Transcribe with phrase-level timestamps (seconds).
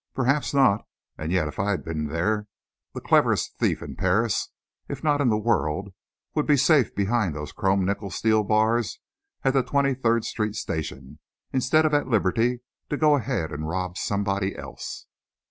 [0.15, 0.87] "Perhaps not.
[1.15, 2.47] And yet, if I had been there,
[2.95, 4.49] the cleverest thief in Paris,
[4.89, 5.93] if not in the world,
[6.33, 8.99] would be safe behind those chrome nickle steel bars
[9.43, 11.19] at the Twenty third Street station,
[11.53, 15.05] instead of at liberty to go ahead and rob somebody else."